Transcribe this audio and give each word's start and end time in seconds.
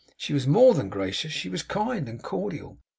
She 0.17 0.33
was 0.33 0.47
more 0.47 0.73
than 0.73 0.89
gracious; 0.89 1.31
she 1.31 1.47
was 1.47 1.61
kind 1.61 2.09
and 2.09 2.23
cordial. 2.23 2.79